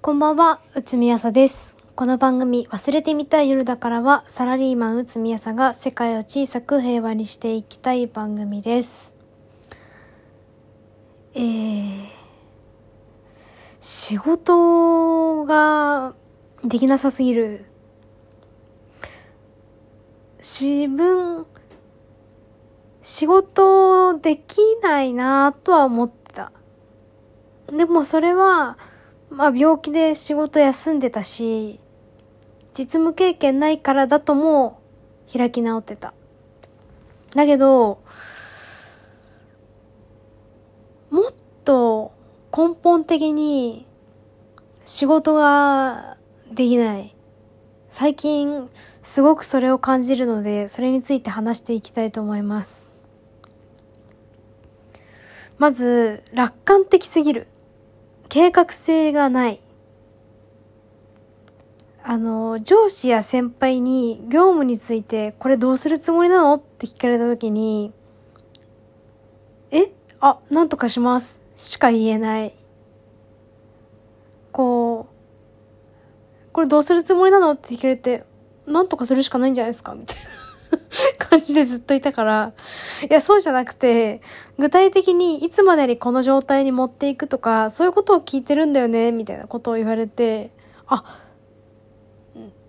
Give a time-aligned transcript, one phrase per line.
[0.00, 1.74] こんばんは、内海朝です。
[1.96, 9.12] この番組、忘れてみたい夜だからは、サラリーマン内海朝が世界を小さく平和にしていきたい番組です。
[11.34, 12.06] えー、
[13.80, 16.14] 仕事が
[16.62, 17.64] できなさすぎる。
[20.38, 21.44] 自分、
[23.02, 26.52] 仕事できないなとは思ってた。
[27.66, 28.78] でもそれは、
[29.30, 31.80] まあ病気で仕事休んでたし、
[32.72, 34.80] 実務経験ないからだとも
[35.32, 36.14] 開き直ってた。
[37.34, 38.02] だけど、
[41.10, 42.12] もっと
[42.56, 43.86] 根本的に
[44.84, 46.16] 仕事が
[46.52, 47.14] できない。
[47.90, 48.68] 最近
[49.02, 52.92] すごくそれを感じるので、それについて話していきたいと思います。
[55.58, 57.48] まず、楽観的すぎる。
[58.28, 59.60] 計画性がない。
[62.02, 67.92] あの、上司や先輩に業務についてこれどうするつもりなのって聞かれた時に、
[69.70, 71.38] えあ、なんとかします。
[71.54, 72.54] しか言えない。
[74.52, 78.24] こう、これどうするつもりなのって聞かれて、
[78.66, 80.22] なんとかするしかないんじゃないですかみたいな
[81.18, 82.52] 感じでずっといたから、
[83.08, 84.20] いや、そうじゃなくて、
[84.58, 90.50] 具体的にいつまでにこの状態に持っていくとか、そういうことを聞いてるんだよね、みたいなことを言われて、
[90.86, 91.22] あ、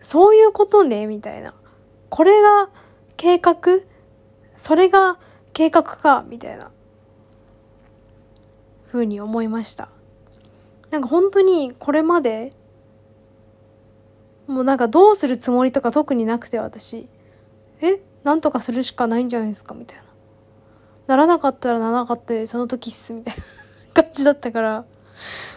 [0.00, 1.54] そういうことね、みたいな。
[2.10, 2.68] これが
[3.16, 3.80] 計画？
[4.54, 5.18] それが
[5.52, 6.70] 計画か、みたいな。
[8.86, 9.88] ふうに思いました。
[10.90, 12.52] なんか本当にこれまで、
[14.46, 17.08] もうなんかどうするつもりとか特になくて私。
[17.80, 18.00] え？
[18.24, 20.04] なんとかするしかないんじゃないですかみたいな。
[21.08, 23.34] ならなかったらならなかったでその時っすみたい
[23.94, 24.86] な感じだったから、も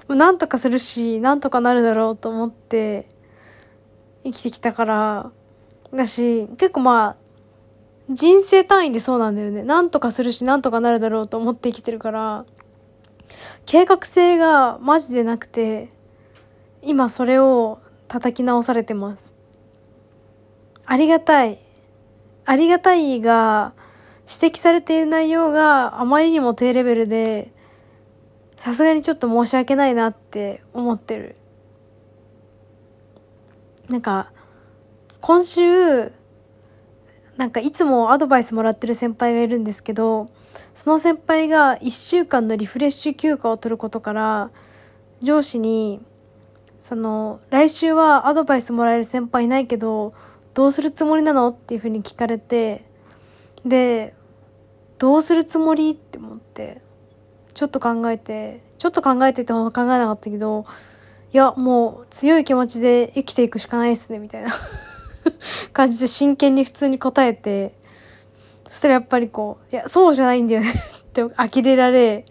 [0.10, 3.08] うなんとかするし、なんとかなるだろうと思って
[4.24, 5.32] 生きてきたから、
[5.94, 7.16] だし、結構まあ、
[8.10, 9.64] 人生単位でそうなんだよね。
[9.64, 12.46] なんとかするし、なんとかなるだろうと思って生きてるから、
[13.66, 15.90] 計画性がマジでなくて、
[16.84, 19.34] 今それを叩き直されてます。
[20.86, 21.65] ありがたい。
[22.46, 23.74] ありがたいが、
[24.28, 27.52] 指摘されている内容があまりにも低レベルで、
[28.56, 31.36] さすがにちょっと申し訳ないなって思ってる。
[33.90, 34.32] なんか、
[35.22, 36.12] 今週、
[37.38, 40.30] なんかいつもアドバイスもらってる先輩がいるんですけど、
[40.74, 44.52] その先輩が1週間のリフレッシュ休暇を取ることから、
[45.22, 46.02] 上司に、
[46.80, 50.14] その、来週はアドバイスもらえる先輩いないけど、
[50.56, 51.50] どうするつもりなの？
[51.50, 52.86] っていうふうに聞かれて、
[53.66, 54.16] で、
[54.98, 55.92] どうするつもり？
[55.92, 56.82] って思って、
[57.54, 60.66] ちょっと考えて、ちょっと考えてても考えなかったけど、
[61.34, 64.52] いや、もう強い気持ちで生きていくしかないですね、みたいな
[65.74, 67.76] 感じで真剣に普通に答えて、
[68.68, 70.72] そしたらやっぱりこう、いや、そうじゃないんだよね
[71.10, 72.26] って呆れられ、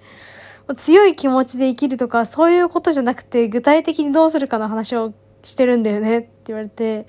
[0.76, 7.06] 強い気持ちで生きるとか、そういうことじゃなくて、具体的にどうするかの話をしてるんだよねって言われて、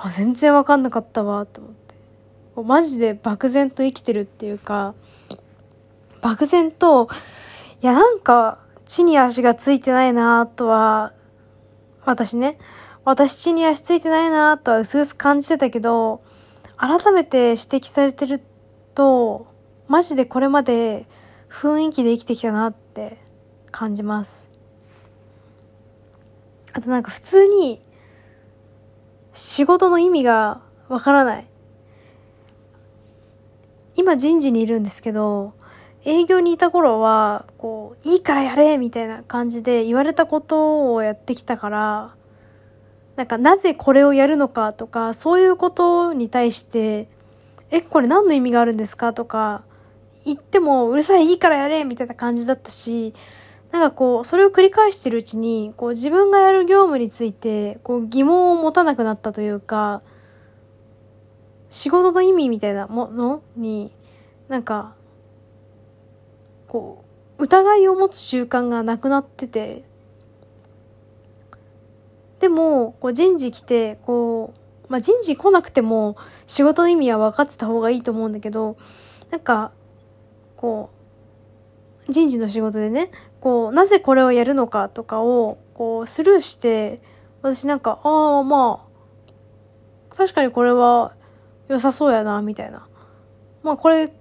[0.00, 1.94] あ、全然わかんなかったわ、と思って。
[2.54, 4.94] こうマジで漠然と生きてるっていうか、
[6.22, 7.08] 漠然と、
[7.82, 11.12] いや、なんか、地に足がついてないなとは、
[12.04, 12.58] 私ね、
[13.04, 16.22] 私地に足ついてないなとは薄々感じてたけど、
[16.76, 18.40] 改めて指摘されてる
[18.94, 19.46] と、
[19.88, 21.06] マジでこれまで
[21.48, 23.18] 雰囲気で生きてきたなって
[23.70, 24.48] 感じます。
[26.72, 27.80] あとなんか普通に
[29.38, 31.46] 仕事の意味がわからない。
[33.94, 35.54] 今人事にいるんですけど、
[36.04, 42.14] 営業にいた頃は、こう、いいからやれみたいな感じで言われたことをやってきたから、
[43.14, 47.08] なんかなぜこれをやるのかとか、そういうことに対して、
[47.70, 49.62] え、これ何の意味があるんですかとか、
[50.24, 53.14] 言ってもうるさいいいからやれみたいな感じだったし、
[53.70, 60.02] なんかこう、それを繰り返してるうちに、こう自分がやる業務について、こう疑問を持たなくなったというか、
[61.70, 63.92] 仕事の意味みたいなものに、
[64.48, 64.94] なんか、
[66.66, 67.04] こ
[67.38, 69.84] う、疑いを持つ習慣がなくなってて、
[72.40, 76.16] でも、こう人事来て、こう、まあ、人事来なくても
[76.46, 78.76] 仕事の意味は分かってた方がいいと思うんだけど、
[79.30, 79.72] なんか、
[80.56, 80.97] こう、
[82.08, 83.10] 人事の仕事でね、
[83.40, 87.00] こう、なぜこれをやるのかとかを、こう、スルーして、
[87.42, 88.84] 私なんか、ああ、ま
[90.10, 91.12] あ、確かにこれは
[91.68, 92.86] 良さそうやな、みたいな。
[93.62, 94.12] まあ、これ、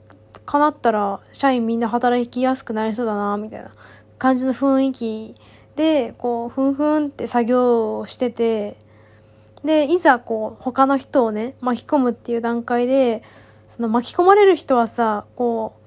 [0.45, 3.72] 叶ったら、社員みんな働きやすくなりそうだな、みたいな
[4.18, 5.36] 感じの雰囲気
[5.78, 8.78] でこうふんふんって作業をしてて
[9.63, 13.24] でいざこう他の人をね巻き込むっていう段階で
[13.68, 15.87] その巻き込まれる人はさこう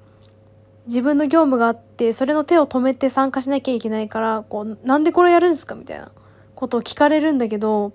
[0.87, 6.11] 自分の業務があってそれの手を止めて参加しなきゃいけないからこうなんでこれやるんですかみたいな
[6.55, 7.93] ことを聞かれるんだけど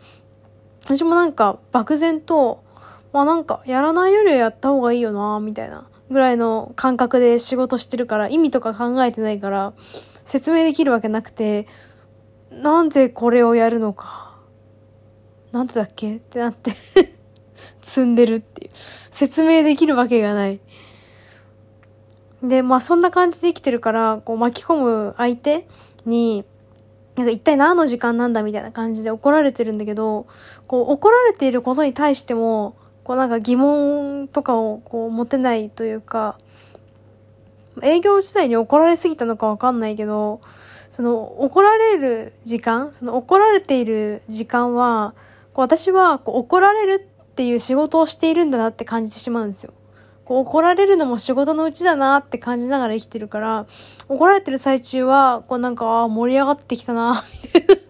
[0.85, 2.65] 私もなんか漠然と
[3.13, 9.73] まあなんかやらないよりはやった方がいいよなみたいなぐらいの感覚で仕事してるから意味とか考えてないから
[10.25, 11.67] 説明できるわけなくて
[12.51, 14.39] なんでこれをやるのか
[15.51, 16.77] なんでだっけってなって
[17.83, 18.71] 積んでるっていう。
[19.17, 20.61] 説明できるわけがない。
[22.43, 25.67] でまあそんな感じで生きてるからこう巻き込む相手
[26.05, 26.45] に
[27.17, 30.27] なんか一体何の時間なんだみたいな感じで怒られてるんだけど
[30.67, 36.39] こう怒られていることに対してもこうなんか疑問とかをこう持てないというか
[37.83, 40.41] 営業時代に怒られすぎたのかわかんないけど
[40.91, 45.15] その怒られる時間その怒られている時間は
[45.53, 49.73] こう私はこう怒られるっていう仕事をしているんだなって感じてしまうんですよ。
[50.27, 53.67] こう怒られるのも仕事のうちだなって感じながら生きてるから、
[54.09, 57.83] 怒られてる最中は、こうなんか、あ盛り上がってきたな、 みたいな。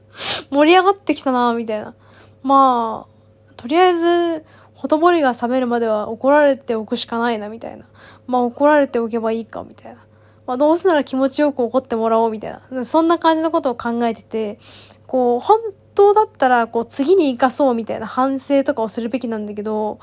[0.51, 1.95] 盛り上がってきたな、みたいな。
[2.43, 4.45] まあ、とりあえず、
[4.75, 7.87] ほとぼりが冷めるまでは怒られておくしかないな、みたいな。
[8.27, 10.05] まあ怒られておけばいいか、みたいな。
[10.47, 12.85] まあどうせなら気持ちよく怒ってもらおう、みたいな。
[12.85, 14.59] そんな感じのことを考えてて、
[15.07, 15.59] こう、本
[15.95, 20.01] 当だったら、こう、次に生かそう、みたいな反省とかをするべきなんだけど、も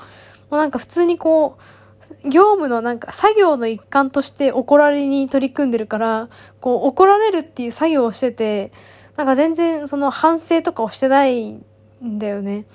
[0.51, 1.82] うなんか普通にこう、
[2.25, 6.29] 業務のなんか作業の一環として怒られに取り組んでるから、
[6.59, 8.71] こう怒られるっていう作業をしてて、
[9.15, 11.63] なんか全然その反省とかをしてないん
[12.03, 12.65] だよね。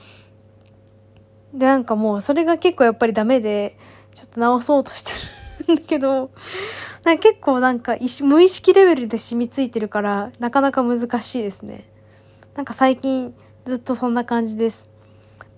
[1.53, 3.77] で、なんかもうそれが結構やっぱりダメで、
[4.15, 5.13] ちょっと直そうとして
[5.67, 6.31] るんだけど、
[7.05, 11.89] なんか結構なんか無意識レベルで染みついてるから、なかなか難しいですね。
[12.55, 13.35] なんか最近
[13.65, 14.91] ずっとそんな感じです。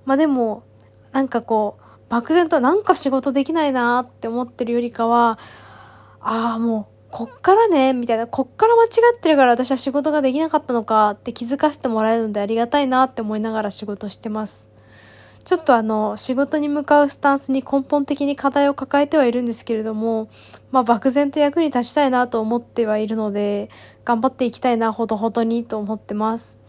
[0.05, 0.65] まあでも、
[1.13, 5.39] なんかこう、漠然となんか仕事できないなって思ってるよりかは、
[6.21, 14.71] ああ、もう、こっからね、みたいな、こっから間違ってるから私は仕事ができなかったのかって気づかせてもらえるのでありがたいなって思いながら仕事してます。
[15.45, 20.29] ちょっとあの、仕事に向かうスタンスに根本的に課題を抱えてはいるんですけれども、
[20.73, 23.71] まあ漠然と役に立ちたいなと思ってはいるので、
[24.05, 26.61] 頑張っていきたいな、ほどほどにと思ってます。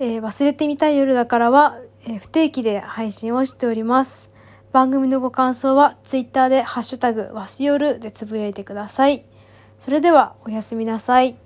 [0.00, 4.30] えー、忘れてみたい夜だからは、えー、不定期で配信をしております。
[4.72, 9.24] 番組のご感想は Twitter でハッシュタグわすよるでつぶやいてください。
[9.78, 11.38] それではおやすみなさい。